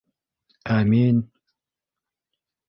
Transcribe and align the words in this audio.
Ә 0.75 0.77
мин... 0.93 1.19